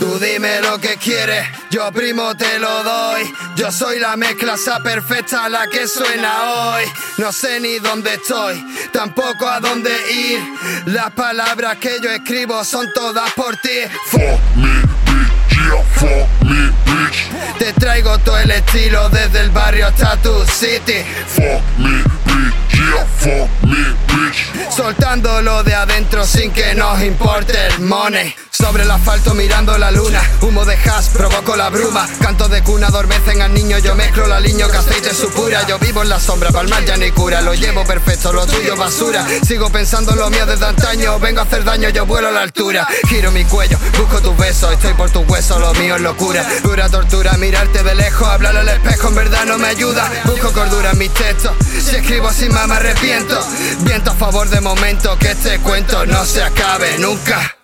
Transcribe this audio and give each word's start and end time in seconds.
Tú 0.00 0.18
dime 0.18 0.62
lo 0.62 0.78
que 0.78 0.96
quieres, 0.96 1.46
yo 1.70 1.92
primo 1.92 2.34
te 2.34 2.58
lo 2.58 2.82
doy. 2.82 3.30
Yo 3.54 3.70
soy 3.70 3.98
la 3.98 4.16
mezcla 4.16 4.54
esa 4.54 4.80
perfecta 4.80 5.46
la 5.50 5.66
que 5.66 5.86
suena 5.86 6.42
hoy. 6.42 6.84
No 7.18 7.30
sé 7.30 7.60
ni 7.60 7.78
dónde 7.80 8.14
estoy, 8.14 8.64
tampoco 8.94 9.46
a 9.46 9.60
dónde 9.60 9.90
ir. 10.10 10.40
Las 10.86 11.10
palabras 11.10 11.76
que 11.76 11.98
yo 12.02 12.10
escribo 12.10 12.64
son 12.64 12.90
todas 12.94 13.30
por 13.34 13.54
ti. 13.58 13.68
Fuck 14.06 14.40
me, 14.56 14.80
bitch, 15.04 15.50
yeah, 15.50 15.82
fuck 15.94 16.48
me, 16.48 16.72
bitch. 16.86 17.58
Te 17.58 17.74
traigo 17.74 18.18
todo 18.20 18.38
el 18.38 18.50
estilo 18.52 19.06
desde 19.10 19.40
el 19.40 19.50
barrio 19.50 19.88
hasta 19.88 20.16
tu 20.16 20.32
city. 20.46 21.04
Fuck 21.26 21.62
me, 21.76 22.02
bitch, 22.24 22.72
yeah, 22.72 23.06
fuck 23.18 23.50
me, 23.64 23.94
bitch. 24.06 24.74
Soltándolo 24.74 25.62
de 25.62 25.74
adentro 25.74 26.24
sin 26.24 26.50
que 26.52 26.74
nos 26.74 27.02
importe 27.02 27.52
el 27.66 27.80
money. 27.80 28.34
Sobre 28.60 28.82
el 28.82 28.90
asfalto 28.90 29.34
mirando 29.34 29.76
la 29.78 29.90
luna, 29.90 30.22
humo 30.42 30.64
de 30.64 30.74
hash, 30.74 31.08
provoco 31.08 31.56
la 31.56 31.70
bruma. 31.70 32.06
Canto 32.20 32.46
de 32.48 32.62
cuna 32.62 32.88
adormecen 32.88 33.40
al 33.40 33.54
niño, 33.54 33.78
yo 33.78 33.94
mezclo 33.94 34.26
la 34.26 34.38
liño 34.38 34.68
que 34.68 34.76
aceite 34.76 35.14
su 35.14 35.30
pura. 35.30 35.66
Yo 35.66 35.78
vivo 35.78 36.02
en 36.02 36.10
la 36.10 36.20
sombra, 36.20 36.50
palmar 36.50 36.84
ya 36.84 36.96
ni 36.96 37.10
cura. 37.10 37.40
Lo 37.40 37.54
llevo 37.54 37.84
perfecto, 37.84 38.32
lo 38.32 38.46
tuyo 38.46 38.76
basura. 38.76 39.26
Sigo 39.46 39.70
pensando 39.70 40.12
en 40.12 40.18
lo 40.18 40.30
mío 40.30 40.44
desde 40.44 40.66
antaño. 40.66 41.18
Vengo 41.18 41.40
a 41.40 41.44
hacer 41.44 41.64
daño, 41.64 41.88
yo 41.88 42.04
vuelo 42.06 42.28
a 42.28 42.32
la 42.32 42.42
altura. 42.42 42.86
Giro 43.08 43.30
mi 43.30 43.44
cuello, 43.44 43.78
busco 43.96 44.20
tus 44.20 44.36
besos, 44.36 44.72
estoy 44.72 44.94
por 44.94 45.10
tus 45.10 45.26
huesos, 45.26 45.58
lo 45.58 45.72
mío 45.74 45.96
es 45.96 46.02
locura. 46.02 46.46
Dura 46.62 46.88
tortura, 46.88 47.32
mirarte 47.38 47.82
de 47.82 47.94
lejos, 47.94 48.28
hablar 48.28 48.56
al 48.56 48.68
espejo, 48.68 49.08
en 49.08 49.14
verdad 49.14 49.46
no 49.46 49.58
me 49.58 49.68
ayuda. 49.68 50.10
Busco 50.26 50.52
cordura 50.52 50.90
en 50.90 50.98
mis 50.98 51.12
textos, 51.14 51.52
si 51.72 51.96
escribo 51.96 52.30
sin 52.32 52.52
más 52.52 52.68
me 52.68 52.74
arrepiento. 52.74 53.40
Viento 53.80 54.10
a 54.10 54.14
favor 54.14 54.48
de 54.48 54.60
momento, 54.60 55.16
que 55.18 55.30
este 55.30 55.58
cuento 55.60 56.04
no 56.06 56.24
se 56.24 56.42
acabe 56.42 56.98
nunca. 56.98 57.59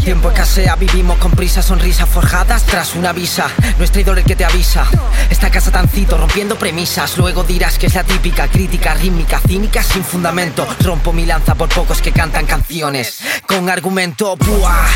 Tiempo 0.00 0.30
escasea, 0.30 0.76
vivimos 0.76 1.18
con 1.18 1.30
prisa, 1.32 1.62
sonrisas 1.62 2.08
forjadas 2.08 2.64
tras 2.64 2.94
una 2.94 3.12
visa. 3.12 3.48
Nuestro 3.76 4.00
ídolo 4.00 4.18
el 4.18 4.24
que 4.24 4.34
te 4.34 4.46
avisa. 4.46 4.86
Esta 5.28 5.50
casa 5.50 5.70
tancito, 5.70 6.16
rompiendo 6.16 6.56
premisas. 6.56 7.18
Luego 7.18 7.44
dirás 7.44 7.78
que 7.78 7.86
es 7.86 7.94
la 7.94 8.02
típica 8.02 8.48
crítica 8.48 8.94
rítmica, 8.94 9.40
cínica, 9.46 9.82
sin 9.82 10.02
fundamento. 10.02 10.66
Rompo 10.80 11.12
mi 11.12 11.26
lanza 11.26 11.54
por 11.54 11.68
pocos 11.68 12.00
que 12.00 12.12
cantan 12.12 12.46
canciones. 12.46 13.20
Con 13.50 13.68
argumento, 13.68 14.36
¡buah! 14.36 14.86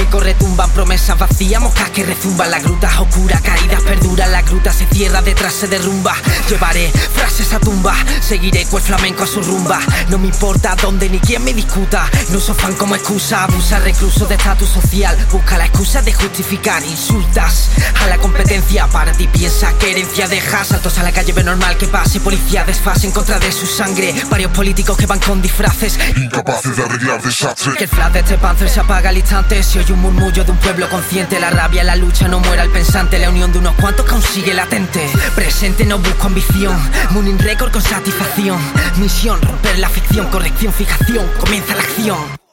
Eco 0.00 0.20
retumban 0.20 0.70
promesas 0.70 1.18
vacías, 1.18 1.60
moscas 1.60 1.90
que 1.90 2.04
rezumban. 2.04 2.48
La 2.48 2.60
gruta 2.60 3.00
oscura, 3.00 3.40
caídas 3.40 3.82
perduran. 3.82 4.30
La 4.30 4.42
gruta 4.42 4.72
se 4.72 4.86
cierra, 4.86 5.20
detrás 5.20 5.52
se 5.52 5.66
derrumba. 5.66 6.14
Llevaré 6.48 6.92
frases 7.12 7.52
a 7.52 7.58
tumba, 7.58 7.96
seguiré 8.20 8.66
cual 8.66 8.84
flamenco 8.84 9.24
a 9.24 9.26
su 9.26 9.42
rumba. 9.42 9.80
No 10.10 10.18
me 10.18 10.28
importa 10.28 10.76
dónde 10.80 11.08
ni 11.08 11.18
quién 11.18 11.42
me 11.42 11.52
discuta. 11.52 12.08
No 12.30 12.38
uso 12.38 12.54
fan 12.54 12.74
como 12.74 12.94
excusa, 12.94 13.44
abusa 13.44 13.80
recluso 13.80 14.26
de 14.26 14.36
estatus 14.36 14.68
social. 14.68 15.16
Busca 15.32 15.58
la 15.58 15.66
excusa 15.66 16.00
de 16.00 16.12
justificar 16.12 16.84
insultas 16.84 17.70
a 18.00 18.06
la 18.06 18.18
competencia. 18.18 18.86
Para 18.86 19.10
ti 19.10 19.26
piensa 19.26 19.72
que 19.78 19.90
herencia 19.90 20.28
deja. 20.28 20.64
Saltos 20.64 20.98
a 20.98 21.02
la 21.02 21.10
calle, 21.10 21.32
ve 21.32 21.42
normal 21.42 21.76
que 21.76 21.88
pase. 21.88 22.20
Policía 22.20 22.64
desfase 22.64 23.08
en 23.08 23.12
contra 23.12 23.40
de 23.40 23.50
su 23.50 23.66
sangre. 23.66 24.14
Varios 24.30 24.52
políticos 24.52 24.96
que 24.96 25.06
van 25.06 25.18
con 25.18 25.42
disfraces. 25.42 25.98
Incapaces 26.16 26.76
de 26.76 26.82
arreglar 26.84 27.20
desastres. 27.20 27.74
Flash 28.04 28.12
de 28.12 28.20
este 28.20 28.38
panzer 28.38 28.68
se 28.68 28.80
apaga 28.80 29.10
al 29.10 29.16
instante. 29.16 29.62
Se 29.62 29.78
oye 29.78 29.92
un 29.92 30.00
murmullo 30.00 30.44
de 30.44 30.50
un 30.50 30.58
pueblo 30.58 30.88
consciente. 30.88 31.40
La 31.40 31.50
rabia, 31.50 31.82
la 31.84 31.96
lucha, 31.96 32.28
no 32.28 32.38
muera 32.40 32.62
el 32.62 32.70
pensante. 32.70 33.18
La 33.18 33.30
unión 33.30 33.52
de 33.52 33.58
unos 33.58 33.74
cuantos 33.76 34.04
consigue 34.06 34.52
latente. 34.52 35.08
Presente, 35.34 35.84
no 35.84 35.98
busco 35.98 36.26
ambición. 36.26 36.76
Mooning 37.10 37.38
récord 37.38 37.72
con 37.72 37.82
satisfacción. 37.82 38.58
Misión, 38.96 39.40
romper 39.40 39.78
la 39.78 39.88
ficción. 39.88 40.28
Corrección, 40.28 40.72
fijación. 40.72 41.26
Comienza 41.40 41.74
la 41.74 41.82
acción. 41.82 42.43